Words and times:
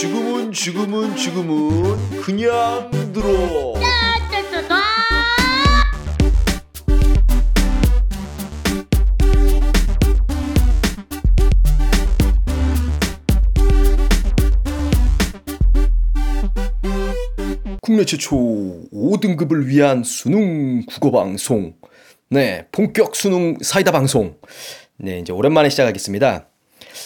지금은 0.00 0.52
지금은 0.52 1.16
지금은 1.16 2.20
그냥 2.22 2.88
들어. 3.12 3.74
국내 17.82 18.04
최초 18.04 18.36
5등급을 18.92 19.64
위한 19.66 20.04
수능 20.04 20.84
국어 20.86 21.10
방송. 21.10 21.74
네, 22.30 22.66
본격 22.70 23.16
수능 23.16 23.56
사이다 23.60 23.90
방송. 23.90 24.36
네, 24.98 25.18
이제 25.18 25.32
오랜만에 25.32 25.68
시작하겠습니다. 25.70 26.46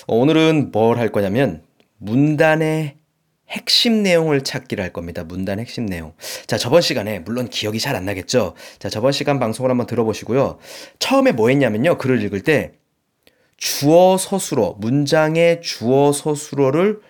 어, 0.09 0.17
오늘은 0.17 0.73
뭘 0.73 0.99
할 0.99 1.11
거냐면 1.11 1.63
문단의 2.03 2.97
핵심 3.49 4.03
내용을 4.03 4.43
찾기를 4.43 4.83
할 4.83 4.93
겁니다. 4.93 5.25
문단 5.25 5.59
핵심 5.61 5.87
내용. 5.87 6.15
자, 6.47 6.57
저번 6.57 6.81
시간에 6.81 7.19
물론 7.21 7.49
기억이 7.49 7.79
잘 7.79 7.95
안 7.95 8.05
나겠죠. 8.07 8.55
자, 8.79 8.89
저번 8.89 9.13
시간 9.13 9.39
방송을 9.39 9.71
한번 9.71 9.87
들어보시고요. 9.87 10.59
처음에 10.99 11.33
뭐 11.33 11.49
했냐면요. 11.51 11.99
글을 11.99 12.23
읽을 12.23 12.41
때 12.41 12.73
주어 13.59 14.17
서술어, 14.17 14.77
문장의 14.79 15.61
주어 15.63 16.13
서술어를 16.13 17.01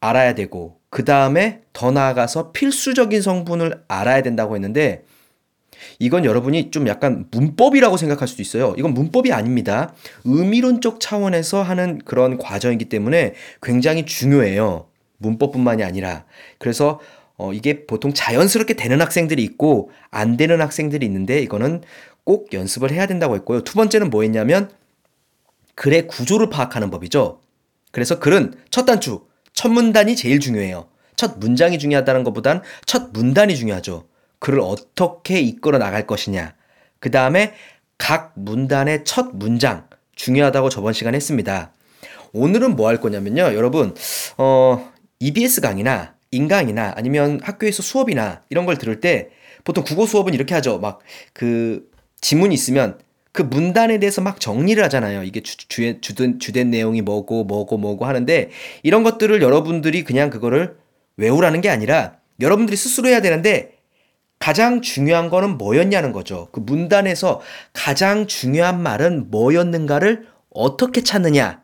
알아야 0.00 0.34
되고 0.34 0.78
그 0.90 1.04
다음에 1.04 1.62
더 1.72 1.90
나아가서 1.90 2.52
필수적인 2.52 3.20
성분을 3.20 3.82
알아야 3.88 4.22
된다고 4.22 4.54
했는데 4.54 5.04
이건 5.98 6.24
여러분이 6.24 6.70
좀 6.70 6.86
약간 6.88 7.26
문법이라고 7.30 7.96
생각할 7.96 8.28
수도 8.28 8.42
있어요. 8.42 8.74
이건 8.78 8.94
문법이 8.94 9.32
아닙니다. 9.32 9.94
의미론적 10.24 11.00
차원에서 11.00 11.62
하는 11.62 11.98
그런 12.04 12.38
과정이기 12.38 12.86
때문에 12.86 13.34
굉장히 13.62 14.06
중요해요. 14.06 14.86
문법뿐만이 15.18 15.82
아니라. 15.82 16.24
그래서 16.58 17.00
어, 17.36 17.52
이게 17.52 17.86
보통 17.86 18.12
자연스럽게 18.12 18.74
되는 18.74 19.00
학생들이 19.00 19.42
있고 19.44 19.90
안 20.10 20.36
되는 20.36 20.60
학생들이 20.60 21.06
있는데 21.06 21.40
이거는 21.40 21.82
꼭 22.24 22.52
연습을 22.52 22.90
해야 22.90 23.06
된다고 23.06 23.34
했고요. 23.36 23.62
두 23.62 23.74
번째는 23.74 24.10
뭐 24.10 24.22
했냐면 24.22 24.70
글의 25.76 26.08
구조를 26.08 26.50
파악하는 26.50 26.90
법이죠. 26.90 27.40
그래서 27.92 28.18
글은 28.18 28.54
첫 28.70 28.84
단추, 28.84 29.22
첫 29.52 29.70
문단이 29.70 30.16
제일 30.16 30.40
중요해요. 30.40 30.88
첫 31.14 31.38
문장이 31.38 31.78
중요하다는 31.78 32.24
것보단 32.24 32.62
첫 32.86 33.10
문단이 33.12 33.56
중요하죠. 33.56 34.06
글을 34.38 34.60
어떻게 34.60 35.40
이끌어 35.40 35.78
나갈 35.78 36.06
것이냐. 36.06 36.54
그 37.00 37.10
다음에 37.10 37.54
각 37.96 38.32
문단의 38.36 39.04
첫 39.04 39.30
문장 39.34 39.88
중요하다고 40.16 40.68
저번 40.68 40.92
시간에 40.92 41.16
했습니다. 41.16 41.72
오늘은 42.32 42.76
뭐 42.76 42.88
할 42.88 43.00
거냐면요. 43.00 43.54
여러분, 43.54 43.94
어, 44.36 44.90
EBS 45.20 45.60
강의나 45.60 46.14
인강이나 46.30 46.92
아니면 46.96 47.40
학교에서 47.42 47.82
수업이나 47.82 48.42
이런 48.50 48.66
걸 48.66 48.76
들을 48.76 49.00
때 49.00 49.30
보통 49.64 49.82
국어 49.84 50.06
수업은 50.06 50.34
이렇게 50.34 50.54
하죠. 50.54 50.78
막 50.78 51.00
그 51.32 51.88
지문이 52.20 52.52
있으면 52.54 52.98
그 53.32 53.42
문단에 53.42 53.98
대해서 54.00 54.20
막 54.20 54.40
정리를 54.40 54.82
하잖아요. 54.84 55.22
이게 55.22 55.40
주, 55.40 55.56
주, 55.68 56.00
주된, 56.00 56.40
주된 56.40 56.70
내용이 56.70 57.02
뭐고 57.02 57.44
뭐고 57.44 57.78
뭐고 57.78 58.04
하는데 58.04 58.50
이런 58.82 59.04
것들을 59.04 59.40
여러분들이 59.40 60.02
그냥 60.04 60.28
그거를 60.30 60.76
외우라는 61.16 61.60
게 61.60 61.70
아니라 61.70 62.16
여러분들이 62.40 62.76
스스로 62.76 63.08
해야 63.08 63.20
되는데 63.20 63.77
가장 64.38 64.80
중요한 64.82 65.30
거는 65.30 65.58
뭐였냐는 65.58 66.12
거죠. 66.12 66.48
그 66.52 66.60
문단에서 66.60 67.40
가장 67.72 68.26
중요한 68.26 68.80
말은 68.82 69.30
뭐였는가를 69.30 70.28
어떻게 70.50 71.02
찾느냐 71.02 71.62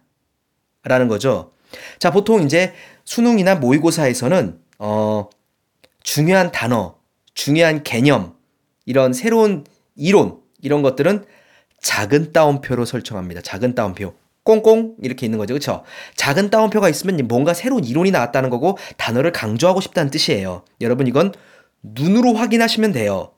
라는 0.83 1.09
거죠. 1.09 1.53
자, 1.99 2.11
보통 2.11 2.43
이제 2.43 2.73
수능이나 3.05 3.57
모의고사에서는 3.57 4.59
어 4.79 5.29
중요한 6.03 6.53
단어, 6.53 6.97
중요한 7.35 7.83
개념, 7.83 8.35
이런 8.87 9.13
새로운 9.13 9.65
이론 9.97 10.41
이런 10.61 10.83
것들은 10.83 11.25
작은 11.81 12.33
따옴표로 12.33 12.85
설정합니다. 12.85 13.41
작은 13.43 13.75
따옴표. 13.75 14.15
꽁꽁 14.43 14.95
이렇게 15.03 15.27
있는 15.27 15.39
거죠. 15.39 15.55
그렇죠? 15.55 15.85
작은 16.17 16.51
따옴표가 16.51 16.91
있으면 16.91 17.27
뭔가 17.29 17.55
새로운 17.55 17.83
이론이 17.83 18.11
나왔다는 18.11 18.51
거고 18.51 18.77
단어를 18.99 19.33
강조하고 19.33 19.81
싶다는 19.81 20.11
뜻이에요. 20.11 20.65
여러분 20.83 21.07
이건 21.07 21.33
눈으로 21.85 22.35
확인하시면 22.35 22.93
돼요. 22.93 23.33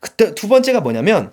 그때 0.00 0.34
두 0.34 0.48
번째가 0.48 0.80
뭐냐면 0.80 1.32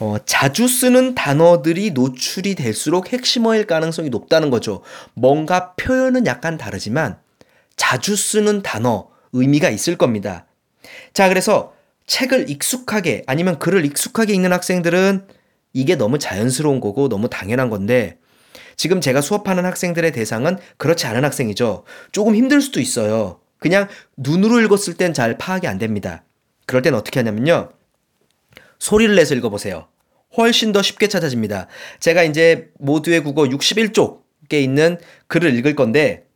어, 0.00 0.16
자주 0.26 0.66
쓰는 0.66 1.14
단어들이 1.14 1.92
노출이 1.92 2.56
될수록 2.56 3.12
핵심어일 3.12 3.66
가능성이 3.66 4.10
높다는 4.10 4.50
거죠. 4.50 4.82
뭔가 5.14 5.74
표현은 5.74 6.26
약간 6.26 6.58
다르지만 6.58 7.18
자주 7.76 8.16
쓰는 8.16 8.62
단어 8.62 9.08
의미가 9.32 9.70
있을 9.70 9.96
겁니다. 9.96 10.46
자, 11.12 11.28
그래서 11.28 11.72
책을 12.06 12.50
익숙하게 12.50 13.22
아니면 13.26 13.58
글을 13.58 13.84
익숙하게 13.84 14.34
읽는 14.34 14.52
학생들은 14.52 15.28
이게 15.72 15.94
너무 15.96 16.18
자연스러운 16.18 16.80
거고 16.80 17.08
너무 17.08 17.28
당연한 17.28 17.70
건데 17.70 18.18
지금 18.76 19.00
제가 19.00 19.20
수업하는 19.20 19.64
학생들의 19.64 20.12
대상은 20.12 20.58
그렇지 20.76 21.06
않은 21.06 21.24
학생이죠. 21.24 21.84
조금 22.12 22.34
힘들 22.34 22.60
수도 22.60 22.80
있어요. 22.80 23.40
그냥 23.64 23.88
눈으로 24.18 24.60
읽었을 24.60 24.92
땐 24.98 25.14
잘 25.14 25.38
파악이 25.38 25.66
안 25.66 25.78
됩니다. 25.78 26.22
그럴 26.66 26.82
땐 26.82 26.94
어떻게 26.94 27.18
하냐면요. 27.20 27.70
소리를 28.78 29.16
내서 29.16 29.34
읽어보세요. 29.34 29.88
훨씬 30.36 30.72
더 30.72 30.82
쉽게 30.82 31.08
찾아집니다. 31.08 31.68
제가 31.98 32.24
이제 32.24 32.68
모두의 32.78 33.22
국어 33.22 33.44
61쪽에 33.44 34.62
있는 34.62 34.98
글을 35.28 35.54
읽을 35.54 35.74
건데, 35.76 36.26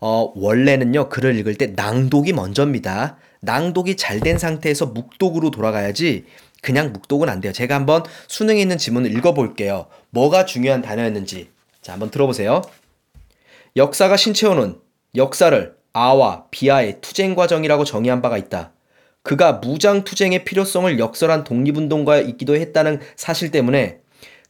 어, 0.00 0.30
원래는요, 0.36 1.08
글을 1.08 1.38
읽을 1.38 1.54
때 1.54 1.68
낭독이 1.68 2.34
먼저입니다. 2.34 3.16
낭독이 3.40 3.96
잘 3.96 4.20
된 4.20 4.36
상태에서 4.36 4.84
묵독으로 4.84 5.50
돌아가야지 5.50 6.26
그냥 6.60 6.92
묵독은 6.92 7.30
안 7.30 7.40
돼요. 7.40 7.54
제가 7.54 7.74
한번 7.74 8.02
수능에 8.28 8.60
있는 8.60 8.76
지문을 8.76 9.16
읽어볼게요. 9.16 9.86
뭐가 10.10 10.44
중요한 10.44 10.82
단어였는지. 10.82 11.48
자, 11.80 11.94
한번 11.94 12.10
들어보세요. 12.10 12.60
역사가 13.76 14.18
신채호는 14.18 14.78
역사를 15.14 15.75
아와 15.98 16.44
비아의 16.50 16.98
투쟁 17.00 17.34
과정이라고 17.34 17.84
정의한 17.84 18.20
바가 18.20 18.36
있다. 18.36 18.72
그가 19.22 19.54
무장 19.54 20.04
투쟁의 20.04 20.44
필요성을 20.44 20.98
역설한 20.98 21.42
독립운동가에 21.42 22.20
있기도 22.24 22.54
했다는 22.54 23.00
사실 23.16 23.50
때문에 23.50 24.00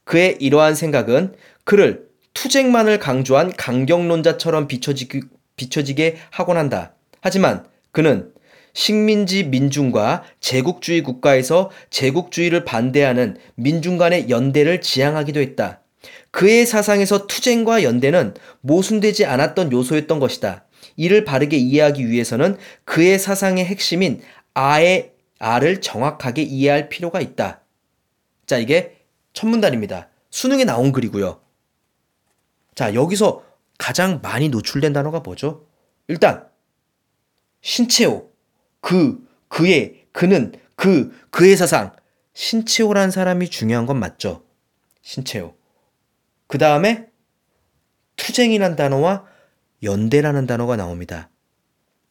그의 0.02 0.36
이러한 0.40 0.74
생각은 0.74 1.34
그를 1.62 2.08
투쟁만을 2.34 2.98
강조한 2.98 3.52
강경론자처럼 3.56 4.66
비춰지기, 4.66 5.20
비춰지게 5.54 6.16
하곤 6.30 6.56
한다. 6.56 6.94
하지만 7.20 7.64
그는 7.92 8.32
식민지 8.74 9.44
민중과 9.44 10.24
제국주의 10.40 11.04
국가에서 11.04 11.70
제국주의를 11.90 12.64
반대하는 12.64 13.36
민중 13.54 13.98
간의 13.98 14.28
연대를 14.30 14.80
지향하기도 14.80 15.38
했다. 15.38 15.80
그의 16.32 16.66
사상에서 16.66 17.28
투쟁과 17.28 17.84
연대는 17.84 18.34
모순되지 18.62 19.26
않았던 19.26 19.70
요소였던 19.70 20.18
것이다. 20.18 20.65
이를 20.96 21.24
바르게 21.24 21.56
이해하기 21.56 22.08
위해서는 22.08 22.56
그의 22.84 23.18
사상의 23.18 23.64
핵심인 23.64 24.22
아의 24.54 25.12
아를 25.38 25.80
정확하게 25.80 26.42
이해할 26.42 26.88
필요가 26.88 27.20
있다. 27.20 27.60
자, 28.46 28.58
이게 28.58 28.96
첫 29.32 29.46
문단입니다. 29.46 30.08
수능에 30.30 30.64
나온 30.64 30.92
글이고요. 30.92 31.40
자, 32.74 32.94
여기서 32.94 33.44
가장 33.78 34.20
많이 34.22 34.48
노출된 34.48 34.92
단어가 34.92 35.20
뭐죠? 35.20 35.66
일단 36.08 36.48
신채호 37.60 38.30
그 38.80 39.26
그의 39.48 40.06
그는 40.12 40.52
그 40.76 41.12
그의 41.30 41.56
사상 41.56 41.94
신채호란 42.34 43.10
사람이 43.10 43.48
중요한 43.50 43.86
건 43.86 43.98
맞죠? 43.98 44.44
신채호. 45.02 45.54
그 46.46 46.58
다음에 46.58 47.06
투쟁이란 48.16 48.76
단어와 48.76 49.26
연대라는 49.82 50.46
단어가 50.46 50.76
나옵니다. 50.76 51.30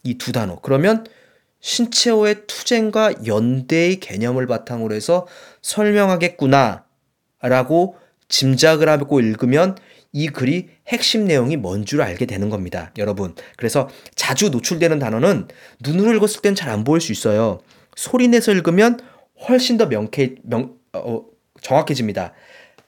이 0.03 0.17
두 0.17 0.31
단어. 0.31 0.59
그러면 0.61 1.05
신채호의 1.61 2.45
투쟁과 2.47 3.25
연대의 3.25 3.99
개념을 3.99 4.45
바탕으로 4.45 4.93
해서 4.93 5.25
설명하겠구나 5.61 6.85
라고 7.41 7.95
짐작을 8.27 8.87
하고 8.89 9.19
읽으면 9.19 9.75
이 10.11 10.27
글이 10.27 10.69
핵심 10.87 11.25
내용이 11.25 11.57
뭔 11.57 11.85
줄 11.85 12.01
알게 12.01 12.25
되는 12.25 12.49
겁니다. 12.49 12.91
여러분. 12.97 13.35
그래서 13.57 13.89
자주 14.15 14.49
노출되는 14.49 14.99
단어는 14.99 15.47
눈으로 15.81 16.13
읽었을 16.15 16.41
땐 16.41 16.55
잘 16.55 16.69
안 16.69 16.83
보일 16.83 17.01
수 17.01 17.11
있어요. 17.11 17.59
소리 17.95 18.27
내서 18.27 18.51
읽으면 18.51 18.99
훨씬 19.47 19.77
더 19.77 19.87
명쾌, 19.87 20.35
명, 20.43 20.75
어, 20.93 21.23
정확해집니다. 21.61 22.33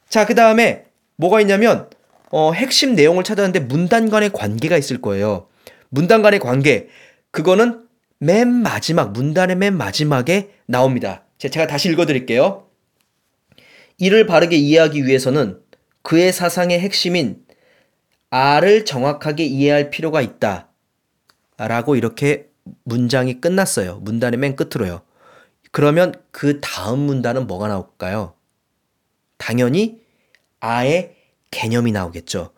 자, 0.07 0.25
그 0.25 0.35
다음에 0.35 0.85
뭐가 1.17 1.41
있냐면, 1.41 1.89
어, 2.31 2.51
핵심 2.51 2.95
내용을 2.95 3.23
찾았는데 3.23 3.61
문단 3.61 4.09
간의 4.09 4.31
관계가 4.31 4.77
있을 4.77 5.01
거예요. 5.01 5.47
문단 5.89 6.21
간의 6.21 6.39
관계. 6.39 6.87
그거는 7.31 7.85
맨 8.19 8.49
마지막, 8.49 9.11
문단의 9.11 9.55
맨 9.55 9.77
마지막에 9.77 10.51
나옵니다. 10.65 11.23
제가 11.37 11.67
다시 11.67 11.89
읽어드릴게요. 11.89 12.67
이를 13.99 14.25
바르게 14.25 14.55
이해하기 14.55 15.05
위해서는 15.05 15.59
그의 16.01 16.33
사상의 16.33 16.79
핵심인 16.79 17.45
R을 18.29 18.85
정확하게 18.85 19.45
이해할 19.45 19.89
필요가 19.89 20.21
있다. 20.21 20.69
라고 21.57 21.95
이렇게 21.95 22.49
문장이 22.83 23.39
끝났어요. 23.39 23.99
문단의 24.01 24.37
맨 24.37 24.55
끝으로요. 24.55 25.01
그러면 25.71 26.13
그 26.31 26.59
다음 26.59 26.99
문단은 26.99 27.47
뭐가 27.47 27.67
나올까요? 27.67 28.33
당연히 29.37 29.99
아의 30.59 31.16
개념이 31.51 31.91
나오겠죠. 31.91 32.51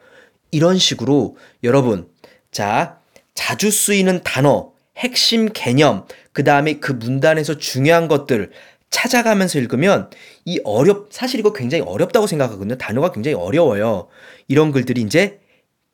이런 0.52 0.78
식으로 0.78 1.38
여러분, 1.64 2.10
자, 2.52 3.00
자주 3.36 3.72
쓰이는 3.72 4.22
단어, 4.24 4.74
핵심 4.98 5.50
개념, 5.54 6.06
그 6.34 6.44
다음에 6.44 6.80
그 6.80 6.92
문단에서 6.92 7.58
중요한 7.58 8.08
것들 8.08 8.52
찾아가면서 8.90 9.60
읽으면 9.60 10.10
이 10.46 10.60
어렵, 10.64 11.10
사실 11.12 11.40
이거 11.40 11.54
굉장히 11.54 11.84
어렵다고 11.84 12.28
생각하거든요. 12.28 12.78
단어가 12.78 13.12
굉장히 13.12 13.36
어려워요. 13.36 14.08
이런 14.48 14.72
글들이 14.72 15.02
이제 15.02 15.40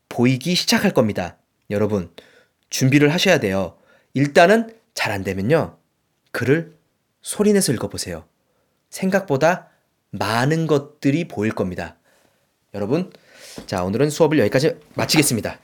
보이기 0.10 0.56
시작할 0.56 0.92
겁니다. 0.92 1.38
여러분, 1.70 2.10
준비를 2.70 3.14
하셔야 3.14 3.40
돼요. 3.40 3.78
일단은 4.14 4.74
잘 4.94 5.12
안 5.12 5.24
되면요. 5.24 5.78
글을 6.32 6.76
소리내서 7.22 7.74
읽어보세요. 7.74 8.26
생각보다 8.90 9.70
많은 10.12 10.68
것들이 10.68 11.28
보일 11.28 11.52
겁니다. 11.52 11.98
여러분, 12.76 13.10
자, 13.66 13.84
오늘은 13.84 14.10
수업을 14.10 14.38
여기까지 14.38 14.76
마치겠습니다. 14.96 15.60